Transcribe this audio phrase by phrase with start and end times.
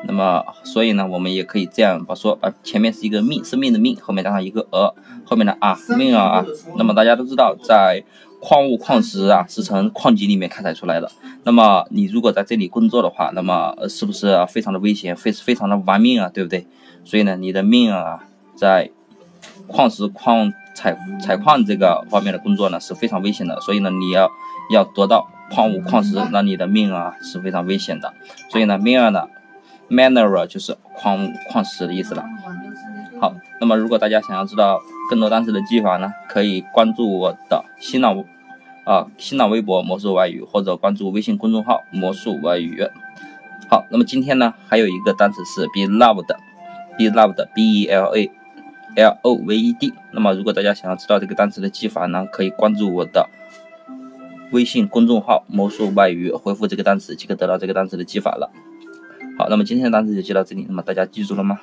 [0.05, 4.95] 那么所以呢，我们也可以这样把说，把前面是一个命，生命的命，后面加上一个儿，
[5.27, 6.42] 后面的啊命儿啊。
[6.78, 8.03] 那么大家都知道，在
[8.41, 11.12] 矿物矿石啊是从矿井里面开采出来的。
[11.45, 16.66] 那么你如果在这里工作的话，那么是不是非常的危险，非非常的玩命啊，对不对？
[17.05, 18.25] 所以呢，你的命啊，
[18.56, 18.91] 在
[19.66, 20.50] 矿石矿。
[20.83, 24.28] 采采矿这个方面的工作呢是非常危险的，所以呢你要
[24.72, 28.12] 要得到矿物矿石，那你的命啊是非常危险的。
[28.50, 29.28] 所以呢，mineral 呢
[29.88, 32.25] ，mineral 就是矿物矿石的意思了。
[33.20, 38.25] 好，那么如果大家想要知道更多单词的记法呢，可以关注我的新浪
[38.84, 42.84] 啊新浪微博魔术外语，或者关注微信公众号魔术外语。
[43.70, 48.30] 好，那么今天呢还有一个单词是 be loved，be loved，b e l a。
[48.96, 49.92] L O V E D。
[50.12, 53.28] 那么，如果大家想要知道这个单词的记法呢，可以关注我的
[54.50, 58.50] 微信公众号“魔术外语”，回复这个单词即可得到这个单词的记法了。
[59.38, 60.66] 好，那么今天的单词就记到这里。
[60.68, 61.60] 那么大家记住了吗？